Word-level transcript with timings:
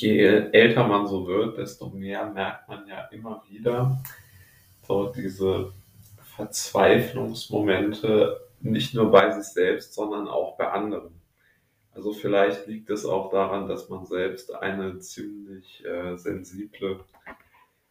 je 0.00 0.50
älter 0.52 0.86
man 0.86 1.06
so 1.06 1.26
wird, 1.26 1.58
desto 1.58 1.90
mehr 1.90 2.30
merkt 2.30 2.68
man 2.68 2.86
ja 2.86 3.06
immer 3.06 3.42
wieder 3.48 4.02
so 4.86 5.12
diese 5.12 5.72
Verzweiflungsmomente, 6.36 8.40
nicht 8.60 8.94
nur 8.94 9.10
bei 9.10 9.30
sich 9.32 9.52
selbst, 9.52 9.94
sondern 9.94 10.28
auch 10.28 10.56
bei 10.56 10.70
anderen. 10.70 11.20
Also 11.92 12.12
vielleicht 12.12 12.66
liegt 12.66 12.90
es 12.90 13.04
auch 13.04 13.30
daran, 13.30 13.68
dass 13.68 13.88
man 13.88 14.06
selbst 14.06 14.54
eine 14.54 14.98
ziemlich 15.00 15.84
äh, 15.84 16.16
sensible 16.16 17.00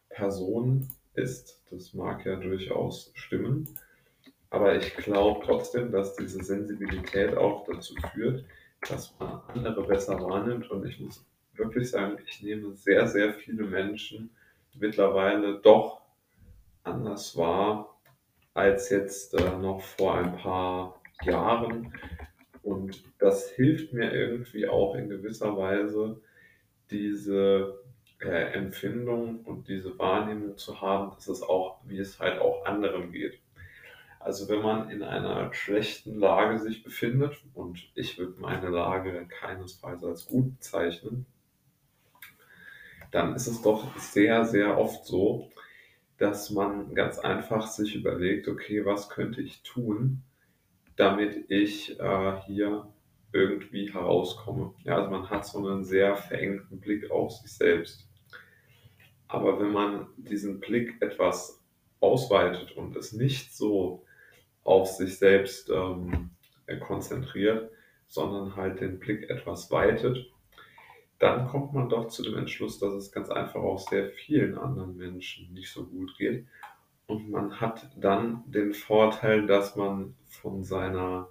Person 0.08 0.88
ist. 1.14 1.62
Das 1.70 1.94
mag 1.94 2.24
ja 2.26 2.36
durchaus 2.36 3.12
stimmen. 3.14 3.68
Aber 4.50 4.76
ich 4.76 4.94
glaube 4.96 5.40
trotzdem, 5.46 5.92
dass 5.92 6.16
diese 6.16 6.42
Sensibilität 6.42 7.36
auch 7.36 7.64
dazu 7.64 7.94
führt, 8.12 8.44
dass 8.88 9.14
man 9.18 9.40
andere 9.48 9.86
besser 9.86 10.20
wahrnimmt. 10.20 10.70
Und 10.70 10.86
ich 10.86 11.00
muss 11.00 11.24
wirklich 11.64 11.90
sagen, 11.90 12.18
ich 12.26 12.42
nehme 12.42 12.72
sehr, 12.74 13.06
sehr 13.06 13.34
viele 13.34 13.64
Menschen 13.64 14.30
mittlerweile 14.74 15.60
doch 15.60 16.02
anders 16.82 17.36
wahr 17.36 17.98
als 18.54 18.90
jetzt 18.90 19.34
äh, 19.34 19.58
noch 19.58 19.80
vor 19.80 20.14
ein 20.16 20.36
paar 20.36 21.00
Jahren. 21.24 21.92
Und 22.62 23.02
das 23.18 23.50
hilft 23.50 23.92
mir 23.92 24.12
irgendwie 24.12 24.68
auch 24.68 24.94
in 24.94 25.08
gewisser 25.08 25.56
Weise, 25.56 26.20
diese 26.90 27.82
äh, 28.20 28.52
Empfindung 28.52 29.40
und 29.40 29.68
diese 29.68 29.98
Wahrnehmung 29.98 30.56
zu 30.56 30.80
haben, 30.80 31.12
dass 31.14 31.28
es 31.28 31.42
auch, 31.42 31.80
wie 31.84 31.98
es 31.98 32.20
halt 32.20 32.40
auch 32.40 32.64
anderen 32.66 33.10
geht. 33.12 33.40
Also 34.20 34.48
wenn 34.48 34.62
man 34.62 34.90
in 34.90 35.02
einer 35.02 35.52
schlechten 35.52 36.20
Lage 36.20 36.58
sich 36.60 36.84
befindet, 36.84 37.36
und 37.54 37.90
ich 37.94 38.18
würde 38.18 38.40
meine 38.40 38.68
Lage 38.68 39.26
keinesfalls 39.28 40.04
als 40.04 40.26
gut 40.26 40.58
bezeichnen, 40.58 41.26
dann 43.12 43.36
ist 43.36 43.46
es 43.46 43.62
doch 43.62 43.96
sehr, 43.98 44.44
sehr 44.44 44.78
oft 44.78 45.06
so, 45.06 45.50
dass 46.18 46.50
man 46.50 46.94
ganz 46.94 47.18
einfach 47.18 47.66
sich 47.66 47.94
überlegt, 47.94 48.48
okay, 48.48 48.84
was 48.84 49.08
könnte 49.08 49.40
ich 49.40 49.62
tun, 49.62 50.22
damit 50.96 51.50
ich 51.50 51.98
äh, 52.00 52.40
hier 52.46 52.88
irgendwie 53.32 53.92
herauskomme. 53.92 54.74
Ja, 54.84 54.96
also 54.96 55.10
man 55.10 55.30
hat 55.30 55.46
so 55.46 55.58
einen 55.58 55.84
sehr 55.84 56.16
verengten 56.16 56.80
Blick 56.80 57.10
auf 57.10 57.32
sich 57.32 57.52
selbst. 57.52 58.08
Aber 59.28 59.58
wenn 59.60 59.72
man 59.72 60.06
diesen 60.16 60.60
Blick 60.60 61.00
etwas 61.00 61.62
ausweitet 62.00 62.72
und 62.76 62.96
es 62.96 63.12
nicht 63.12 63.56
so 63.56 64.04
auf 64.64 64.88
sich 64.88 65.18
selbst 65.18 65.70
ähm, 65.70 66.30
konzentriert, 66.80 67.70
sondern 68.08 68.56
halt 68.56 68.80
den 68.80 68.98
Blick 68.98 69.30
etwas 69.30 69.70
weitet, 69.70 70.30
dann 71.22 71.46
kommt 71.46 71.72
man 71.72 71.88
doch 71.88 72.08
zu 72.08 72.24
dem 72.24 72.36
Entschluss, 72.36 72.80
dass 72.80 72.94
es 72.94 73.12
ganz 73.12 73.30
einfach 73.30 73.60
auch 73.60 73.78
sehr 73.78 74.10
vielen 74.10 74.58
anderen 74.58 74.96
Menschen 74.96 75.52
nicht 75.52 75.72
so 75.72 75.86
gut 75.86 76.18
geht. 76.18 76.48
Und 77.06 77.30
man 77.30 77.60
hat 77.60 77.88
dann 77.96 78.42
den 78.50 78.74
Vorteil, 78.74 79.46
dass 79.46 79.76
man 79.76 80.16
von 80.26 80.64
seiner 80.64 81.28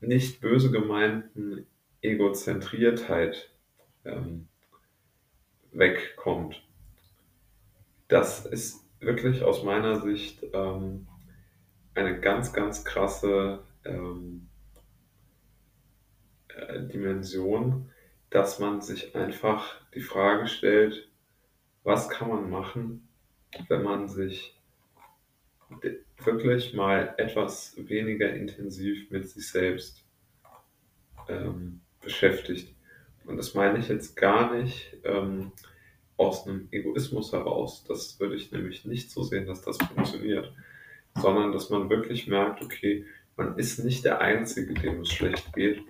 nicht 0.00 0.40
böse 0.40 0.70
gemeinten 0.70 1.66
Egozentriertheit 2.00 3.50
ähm, 4.06 4.48
wegkommt. 5.70 6.66
Das 8.08 8.46
ist 8.46 8.88
wirklich 8.98 9.42
aus 9.42 9.62
meiner 9.62 10.00
Sicht 10.00 10.42
ähm, 10.54 11.06
eine 11.94 12.18
ganz, 12.18 12.54
ganz 12.54 12.82
krasse 12.82 13.62
ähm, 13.84 14.48
äh, 16.48 16.80
Dimension, 16.84 17.90
dass 18.32 18.58
man 18.58 18.80
sich 18.80 19.14
einfach 19.14 19.80
die 19.94 20.00
Frage 20.00 20.46
stellt, 20.48 21.08
was 21.84 22.08
kann 22.08 22.28
man 22.28 22.50
machen, 22.50 23.08
wenn 23.68 23.82
man 23.82 24.08
sich 24.08 24.58
wirklich 26.24 26.74
mal 26.74 27.14
etwas 27.18 27.74
weniger 27.76 28.32
intensiv 28.32 29.10
mit 29.10 29.28
sich 29.28 29.48
selbst 29.48 30.04
ähm, 31.28 31.80
beschäftigt. 32.00 32.74
Und 33.24 33.36
das 33.36 33.54
meine 33.54 33.78
ich 33.78 33.88
jetzt 33.88 34.16
gar 34.16 34.54
nicht 34.54 34.96
ähm, 35.04 35.52
aus 36.16 36.46
einem 36.46 36.68
Egoismus 36.70 37.32
heraus. 37.32 37.84
Das 37.86 38.18
würde 38.18 38.36
ich 38.36 38.50
nämlich 38.52 38.84
nicht 38.84 39.10
so 39.10 39.22
sehen, 39.22 39.46
dass 39.46 39.62
das 39.62 39.78
funktioniert, 39.78 40.52
sondern 41.16 41.52
dass 41.52 41.70
man 41.70 41.90
wirklich 41.90 42.26
merkt, 42.26 42.62
okay, 42.62 43.04
man 43.36 43.56
ist 43.58 43.84
nicht 43.84 44.04
der 44.04 44.20
Einzige, 44.20 44.74
dem 44.74 45.00
es 45.00 45.12
schlecht 45.12 45.52
geht. 45.54 45.82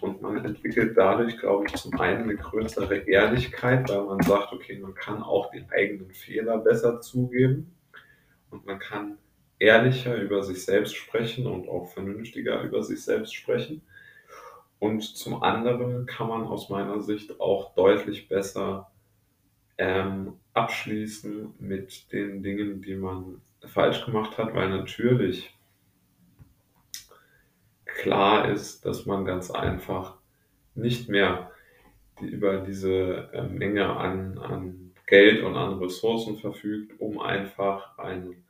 Und 0.00 0.22
man 0.22 0.44
entwickelt 0.44 0.96
dadurch, 0.96 1.38
glaube 1.38 1.66
ich, 1.66 1.74
zum 1.74 1.98
einen 2.00 2.24
eine 2.24 2.36
größere 2.36 2.96
Ehrlichkeit, 3.08 3.88
weil 3.88 4.02
man 4.04 4.22
sagt, 4.22 4.52
okay, 4.52 4.78
man 4.78 4.94
kann 4.94 5.22
auch 5.22 5.50
die 5.50 5.64
eigenen 5.70 6.10
Fehler 6.12 6.58
besser 6.58 7.00
zugeben 7.00 7.74
und 8.50 8.66
man 8.66 8.78
kann 8.78 9.18
ehrlicher 9.58 10.16
über 10.16 10.42
sich 10.42 10.64
selbst 10.64 10.96
sprechen 10.96 11.46
und 11.46 11.68
auch 11.68 11.86
vernünftiger 11.92 12.62
über 12.62 12.82
sich 12.82 13.02
selbst 13.02 13.34
sprechen. 13.34 13.82
Und 14.78 15.02
zum 15.02 15.42
anderen 15.42 16.06
kann 16.06 16.28
man 16.28 16.44
aus 16.44 16.68
meiner 16.68 17.00
Sicht 17.00 17.40
auch 17.40 17.74
deutlich 17.74 18.28
besser 18.28 18.90
ähm, 19.76 20.34
abschließen 20.54 21.54
mit 21.58 22.12
den 22.12 22.42
Dingen, 22.42 22.82
die 22.82 22.94
man 22.94 23.40
falsch 23.66 24.04
gemacht 24.04 24.38
hat, 24.38 24.54
weil 24.54 24.68
natürlich 24.68 25.57
klar 27.98 28.50
ist, 28.50 28.86
dass 28.86 29.04
man 29.06 29.24
ganz 29.24 29.50
einfach 29.50 30.16
nicht 30.74 31.08
mehr 31.08 31.50
über 32.20 32.58
diese 32.58 33.28
äh, 33.32 33.42
Menge 33.42 33.86
an, 33.86 34.38
an 34.38 34.94
Geld 35.06 35.42
und 35.42 35.56
an 35.56 35.78
Ressourcen 35.78 36.36
verfügt, 36.36 37.00
um 37.00 37.18
einfach 37.18 37.98
ein, 37.98 38.44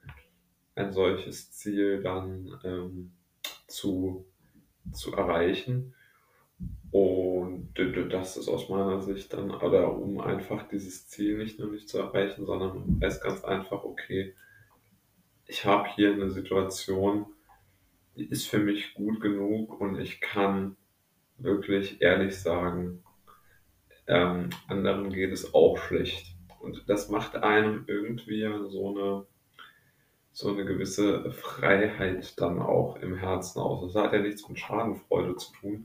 ein 0.75 0.93
solches 0.93 1.51
Ziel 1.53 2.03
dann 2.03 2.61
ähm, 2.63 3.13
zu, 3.67 4.27
zu 4.93 5.15
erreichen. 5.15 5.95
Und 6.91 7.73
das 8.11 8.37
ist 8.37 8.49
aus 8.49 8.69
meiner 8.69 9.01
Sicht 9.01 9.33
dann, 9.33 9.51
oder 9.51 9.95
um 9.95 10.21
einfach 10.21 10.69
dieses 10.69 11.09
Ziel 11.09 11.39
nicht 11.39 11.59
nur 11.59 11.71
nicht 11.71 11.89
zu 11.89 11.99
erreichen, 11.99 12.45
sondern 12.45 12.99
es 13.01 13.21
ganz 13.21 13.45
einfach, 13.45 13.85
okay, 13.85 14.35
ich 15.47 15.65
habe 15.65 15.89
hier 15.95 16.13
eine 16.13 16.31
Situation, 16.31 17.27
ist 18.21 18.49
für 18.49 18.59
mich 18.59 18.95
gut 18.95 19.21
genug 19.21 19.81
und 19.81 19.99
ich 19.99 20.21
kann 20.21 20.77
wirklich 21.39 22.01
ehrlich 22.01 22.39
sagen, 22.39 23.03
ähm, 24.07 24.51
anderen 24.67 25.11
geht 25.11 25.33
es 25.33 25.55
auch 25.55 25.79
schlecht. 25.79 26.35
Und 26.61 26.89
das 26.89 27.09
macht 27.09 27.37
einem 27.37 27.85
irgendwie 27.87 28.43
so 28.69 28.91
eine, 28.91 29.27
so 30.33 30.53
eine 30.53 30.65
gewisse 30.65 31.31
Freiheit 31.31 32.41
dann 32.41 32.61
auch 32.61 32.97
im 32.97 33.15
Herzen 33.15 33.61
aus. 33.61 33.93
Das 33.93 34.03
hat 34.03 34.13
ja 34.13 34.21
nichts 34.21 34.49
mit 34.49 34.59
Schadenfreude 34.59 35.37
zu 35.37 35.53
tun, 35.53 35.85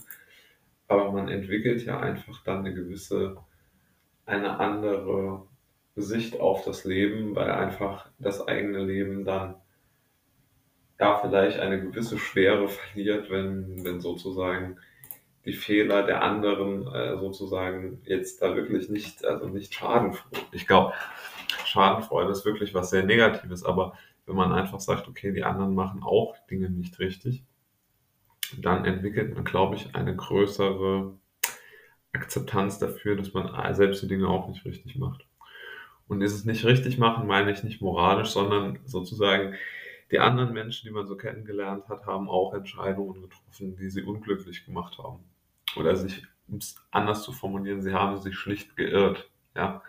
aber 0.87 1.11
man 1.11 1.27
entwickelt 1.27 1.85
ja 1.85 1.99
einfach 1.99 2.43
dann 2.43 2.59
eine 2.59 2.73
gewisse, 2.73 3.37
eine 4.25 4.59
andere 4.59 5.45
Sicht 5.95 6.39
auf 6.39 6.65
das 6.65 6.85
Leben, 6.85 7.35
weil 7.35 7.51
einfach 7.51 8.09
das 8.17 8.47
eigene 8.47 8.83
Leben 8.83 9.25
dann 9.25 9.55
ja 11.03 11.17
vielleicht 11.17 11.59
eine 11.59 11.81
gewisse 11.81 12.17
Schwere 12.17 12.67
verliert, 12.69 13.29
wenn, 13.29 13.83
wenn 13.83 14.01
sozusagen 14.01 14.77
die 15.45 15.53
Fehler 15.53 16.03
der 16.03 16.23
anderen 16.23 16.87
äh, 16.87 17.17
sozusagen 17.17 18.01
jetzt 18.05 18.41
da 18.41 18.55
wirklich 18.55 18.89
nicht, 18.89 19.25
also 19.25 19.47
nicht 19.47 19.73
Schadenfreude. 19.73 20.45
Ich 20.53 20.67
glaube, 20.67 20.93
Schadenfreude 21.65 22.31
ist 22.31 22.45
wirklich 22.45 22.73
was 22.73 22.89
sehr 22.89 23.03
Negatives, 23.03 23.65
aber 23.65 23.97
wenn 24.25 24.37
man 24.37 24.53
einfach 24.53 24.79
sagt, 24.79 25.09
okay, 25.09 25.33
die 25.33 25.43
anderen 25.43 25.75
machen 25.75 26.01
auch 26.01 26.35
Dinge 26.49 26.69
nicht 26.69 26.97
richtig, 26.99 27.43
dann 28.57 28.85
entwickelt 28.85 29.33
man, 29.33 29.43
glaube 29.43 29.75
ich, 29.75 29.93
eine 29.95 30.15
größere 30.15 31.13
Akzeptanz 32.13 32.79
dafür, 32.79 33.17
dass 33.17 33.33
man 33.33 33.73
selbst 33.73 34.01
die 34.01 34.07
Dinge 34.07 34.29
auch 34.29 34.47
nicht 34.47 34.63
richtig 34.63 34.95
macht. 34.95 35.25
Und 36.07 36.21
dieses 36.21 36.45
nicht 36.45 36.63
richtig 36.63 36.97
machen 36.97 37.27
meine 37.27 37.51
ich 37.51 37.63
nicht 37.63 37.81
moralisch, 37.81 38.29
sondern 38.29 38.79
sozusagen 38.85 39.55
die 40.11 40.19
anderen 40.19 40.53
Menschen, 40.53 40.87
die 40.87 40.93
man 40.93 41.07
so 41.07 41.15
kennengelernt 41.15 41.87
hat, 41.89 42.05
haben 42.05 42.29
auch 42.29 42.53
Entscheidungen 42.53 43.21
getroffen, 43.21 43.75
die 43.75 43.89
sie 43.89 44.03
unglücklich 44.03 44.65
gemacht 44.65 44.97
haben. 44.97 45.23
Oder 45.75 45.95
sich, 45.95 46.25
um 46.47 46.57
es 46.57 46.75
anders 46.91 47.23
zu 47.23 47.31
formulieren, 47.31 47.81
sie 47.81 47.93
haben 47.93 48.19
sich 48.19 48.35
schlicht 48.35 48.75
geirrt. 48.75 49.29
Ja? 49.55 49.81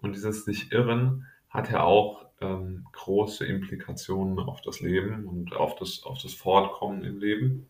Und 0.00 0.14
dieses 0.14 0.44
sich 0.44 0.72
irren 0.72 1.26
hat 1.48 1.70
ja 1.70 1.82
auch 1.82 2.26
ähm, 2.40 2.86
große 2.92 3.44
Implikationen 3.46 4.38
auf 4.38 4.60
das 4.62 4.80
Leben 4.80 5.26
und 5.26 5.54
auf 5.54 5.76
das, 5.76 6.02
auf 6.04 6.20
das 6.20 6.34
Fortkommen 6.34 7.04
im 7.04 7.18
Leben. 7.18 7.68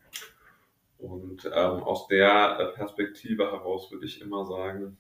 Und 0.99 1.45
ähm, 1.47 1.83
aus 1.83 2.07
der 2.09 2.73
Perspektive 2.75 3.51
heraus 3.51 3.91
würde 3.91 4.07
ich 4.07 4.21
immer 4.21 4.45
sagen, 4.45 4.97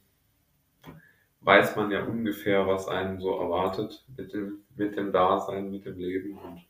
weiß 1.45 1.77
man 1.77 1.91
ja 1.91 2.05
ungefähr, 2.05 2.67
was 2.67 2.89
einen 2.89 3.21
so 3.21 3.39
erwartet 3.39 4.05
mit 4.17 4.33
dem, 4.33 4.65
mit 4.77 4.97
dem 4.97 5.13
Dasein, 5.13 5.71
mit 5.71 5.85
dem 5.85 5.99
Leben. 5.99 6.39
Und 6.39 6.67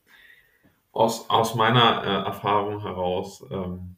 aus, 0.92 1.28
aus 1.30 1.54
meiner 1.54 2.02
äh, 2.04 2.26
Erfahrung 2.26 2.80
heraus 2.80 3.44
ähm, 3.50 3.96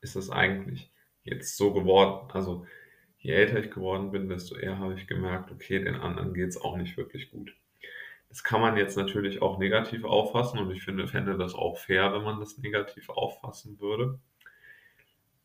ist 0.00 0.16
es 0.16 0.30
eigentlich 0.30 0.90
jetzt 1.24 1.56
so 1.56 1.72
geworden. 1.72 2.30
Also 2.32 2.66
je 3.18 3.32
älter 3.32 3.58
ich 3.58 3.70
geworden 3.70 4.10
bin, 4.10 4.28
desto 4.28 4.56
eher 4.56 4.78
habe 4.78 4.94
ich 4.94 5.06
gemerkt, 5.06 5.50
okay, 5.50 5.78
den 5.82 5.96
anderen 5.96 6.34
geht 6.34 6.48
es 6.48 6.60
auch 6.60 6.76
nicht 6.76 6.96
wirklich 6.96 7.30
gut. 7.30 7.54
Das 8.28 8.42
kann 8.42 8.62
man 8.62 8.78
jetzt 8.78 8.96
natürlich 8.96 9.42
auch 9.42 9.58
negativ 9.58 10.04
auffassen 10.04 10.58
und 10.58 10.70
ich 10.70 10.82
finde, 10.82 11.06
fände 11.06 11.36
das 11.36 11.54
auch 11.54 11.76
fair, 11.76 12.12
wenn 12.14 12.22
man 12.22 12.40
das 12.40 12.56
negativ 12.56 13.10
auffassen 13.10 13.78
würde. 13.78 14.18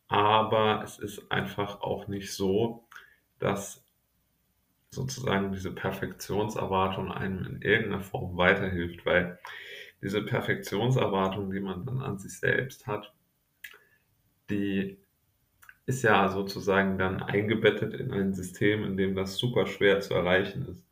Aber 0.07 0.81
es 0.83 0.97
ist 0.97 1.29
einfach 1.29 1.81
auch 1.81 2.07
nicht 2.07 2.33
so, 2.33 2.87
dass 3.39 3.83
sozusagen 4.91 5.51
diese 5.51 5.73
Perfektionserwartung 5.73 7.11
einem 7.11 7.45
in 7.45 7.61
irgendeiner 7.61 8.01
Form 8.01 8.37
weiterhilft, 8.37 9.05
weil 9.05 9.39
diese 10.01 10.23
Perfektionserwartung, 10.23 11.51
die 11.51 11.59
man 11.59 11.85
dann 11.85 12.01
an 12.01 12.17
sich 12.19 12.39
selbst 12.39 12.87
hat, 12.87 13.13
die 14.49 14.97
ist 15.85 16.03
ja 16.03 16.29
sozusagen 16.29 16.97
dann 16.97 17.23
eingebettet 17.23 17.93
in 17.93 18.11
ein 18.13 18.33
System, 18.33 18.83
in 18.83 18.97
dem 18.97 19.15
das 19.15 19.37
super 19.37 19.67
schwer 19.67 20.01
zu 20.01 20.13
erreichen 20.13 20.67
ist. 20.67 20.85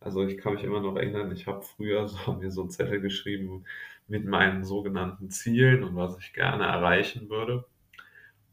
Also 0.00 0.24
ich 0.26 0.38
kann 0.38 0.54
mich 0.54 0.64
immer 0.64 0.80
noch 0.80 0.96
erinnern, 0.96 1.32
ich 1.32 1.46
habe 1.46 1.62
früher 1.62 2.08
so 2.08 2.34
mir 2.40 2.50
so 2.50 2.66
Zettel 2.66 3.00
geschrieben 3.00 3.64
mit 4.08 4.26
meinen 4.26 4.64
sogenannten 4.64 5.30
Zielen 5.30 5.84
und 5.84 5.96
was 5.96 6.18
ich 6.18 6.32
gerne 6.34 6.64
erreichen 6.64 7.30
würde. 7.30 7.64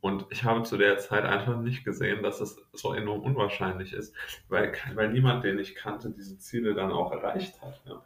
Und 0.01 0.25
ich 0.31 0.43
habe 0.43 0.63
zu 0.63 0.77
der 0.77 0.97
Zeit 0.97 1.23
einfach 1.25 1.59
nicht 1.61 1.85
gesehen, 1.85 2.23
dass 2.23 2.41
es 2.41 2.59
so 2.73 2.93
enorm 2.93 3.21
unwahrscheinlich 3.21 3.93
ist, 3.93 4.15
weil, 4.49 4.73
weil 4.95 5.11
niemand, 5.11 5.43
den 5.43 5.59
ich 5.59 5.75
kannte, 5.75 6.09
diese 6.09 6.39
Ziele 6.39 6.73
dann 6.73 6.91
auch 6.91 7.11
erreicht 7.11 7.61
hat. 7.61 7.79
Ja. 7.85 8.01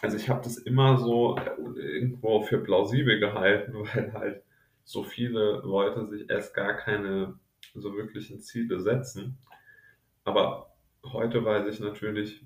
Also 0.00 0.16
ich 0.16 0.30
habe 0.30 0.42
das 0.42 0.56
immer 0.56 0.96
so 0.96 1.38
irgendwo 1.76 2.40
für 2.42 2.58
plausibel 2.58 3.20
gehalten, 3.20 3.74
weil 3.94 4.12
halt 4.14 4.42
so 4.84 5.02
viele 5.02 5.60
Leute 5.64 6.06
sich 6.06 6.30
erst 6.30 6.54
gar 6.54 6.74
keine 6.74 7.38
so 7.74 7.94
wirklichen 7.94 8.40
Ziele 8.40 8.80
setzen. 8.80 9.36
Aber 10.24 10.72
heute 11.04 11.44
weiß 11.44 11.66
ich 11.66 11.80
natürlich, 11.80 12.42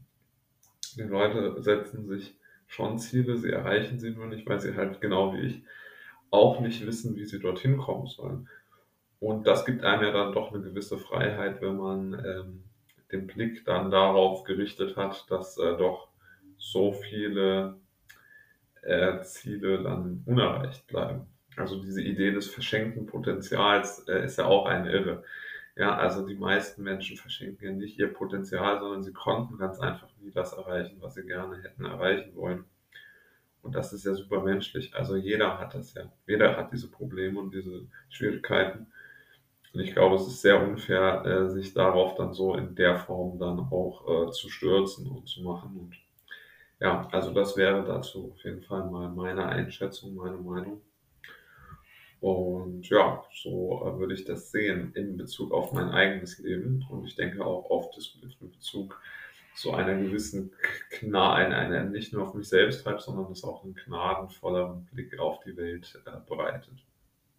die 0.96 1.02
Leute 1.02 1.62
setzen 1.62 2.08
sich 2.08 2.36
schon 2.66 2.98
Ziele, 2.98 3.36
sie 3.36 3.50
erreichen 3.50 4.00
sie 4.00 4.10
nur 4.10 4.26
nicht, 4.26 4.48
weil 4.48 4.58
sie 4.58 4.74
halt 4.74 5.00
genau 5.00 5.34
wie 5.34 5.40
ich 5.40 5.62
auch 6.30 6.60
nicht 6.60 6.84
wissen, 6.86 7.14
wie 7.16 7.26
sie 7.26 7.38
dorthin 7.38 7.76
kommen 7.76 8.06
sollen. 8.06 8.48
Und 9.22 9.46
das 9.46 9.64
gibt 9.64 9.84
einem 9.84 10.02
ja 10.02 10.10
dann 10.10 10.32
doch 10.32 10.52
eine 10.52 10.64
gewisse 10.64 10.98
Freiheit, 10.98 11.62
wenn 11.62 11.76
man 11.76 12.14
ähm, 12.26 12.64
den 13.12 13.28
Blick 13.28 13.64
dann 13.64 13.92
darauf 13.92 14.42
gerichtet 14.42 14.96
hat, 14.96 15.30
dass 15.30 15.56
äh, 15.58 15.76
doch 15.76 16.08
so 16.58 16.92
viele 16.92 17.76
äh, 18.82 19.20
Ziele 19.20 19.80
dann 19.80 20.24
unerreicht 20.26 20.88
bleiben. 20.88 21.28
Also 21.54 21.80
diese 21.80 22.02
Idee 22.02 22.32
des 22.32 22.48
verschenkten 22.48 23.06
Potenzials 23.06 24.00
äh, 24.08 24.24
ist 24.24 24.38
ja 24.38 24.46
auch 24.46 24.66
eine 24.66 24.90
Irre. 24.90 25.22
Ja, 25.76 25.96
also 25.96 26.26
die 26.26 26.34
meisten 26.34 26.82
Menschen 26.82 27.16
verschenken 27.16 27.64
ja 27.64 27.70
nicht 27.70 28.00
ihr 28.00 28.12
Potenzial, 28.12 28.80
sondern 28.80 29.04
sie 29.04 29.12
konnten 29.12 29.56
ganz 29.56 29.78
einfach 29.78 30.08
nie 30.20 30.32
das 30.32 30.52
erreichen, 30.52 30.96
was 30.98 31.14
sie 31.14 31.24
gerne 31.24 31.62
hätten 31.62 31.84
erreichen 31.84 32.34
wollen. 32.34 32.64
Und 33.62 33.76
das 33.76 33.92
ist 33.92 34.04
ja 34.04 34.14
super 34.14 34.42
menschlich. 34.42 34.96
Also 34.96 35.14
jeder 35.14 35.60
hat 35.60 35.74
das 35.74 35.94
ja. 35.94 36.10
Jeder 36.26 36.56
hat 36.56 36.72
diese 36.72 36.90
Probleme 36.90 37.38
und 37.38 37.54
diese 37.54 37.86
Schwierigkeiten. 38.08 38.88
Und 39.72 39.80
ich 39.80 39.92
glaube, 39.92 40.16
es 40.16 40.26
ist 40.26 40.42
sehr 40.42 40.62
unfair, 40.62 41.24
äh, 41.24 41.50
sich 41.50 41.72
darauf 41.72 42.14
dann 42.14 42.34
so 42.34 42.54
in 42.56 42.74
der 42.74 42.98
Form 42.98 43.38
dann 43.38 43.58
auch 43.58 44.28
äh, 44.28 44.30
zu 44.30 44.50
stürzen 44.50 45.10
und 45.10 45.28
zu 45.28 45.42
machen. 45.42 45.78
Und 45.78 45.96
ja, 46.78 47.08
also 47.10 47.32
das 47.32 47.56
wäre 47.56 47.84
dazu 47.84 48.32
auf 48.32 48.44
jeden 48.44 48.62
Fall 48.62 48.90
mal 48.90 49.08
meine 49.08 49.46
Einschätzung, 49.46 50.14
meine 50.14 50.36
Meinung. 50.36 50.82
Und 52.20 52.88
ja, 52.88 53.24
so 53.32 53.82
äh, 53.84 53.98
würde 53.98 54.14
ich 54.14 54.24
das 54.24 54.50
sehen 54.50 54.92
in 54.94 55.16
Bezug 55.16 55.52
auf 55.52 55.72
mein 55.72 55.90
eigenes 55.90 56.38
Leben. 56.38 56.86
Und 56.90 57.06
ich 57.06 57.16
denke 57.16 57.44
auch 57.44 57.70
auf 57.70 57.90
das 57.92 58.16
in 58.40 58.50
Bezug 58.50 59.00
so 59.54 59.72
einer 59.72 59.94
gewissen 59.94 60.52
Gnade, 61.00 61.54
eine, 61.54 61.84
nicht 61.84 62.12
nur 62.12 62.24
auf 62.24 62.34
mich 62.34 62.48
selbst 62.48 62.86
hat, 62.86 63.02
sondern 63.02 63.28
das 63.28 63.44
auch 63.44 63.64
einen 63.64 63.74
gnadenvolleren 63.74 64.84
Blick 64.86 65.18
auf 65.18 65.40
die 65.40 65.56
Welt 65.56 66.00
äh, 66.06 66.10
bereitet. 66.28 66.74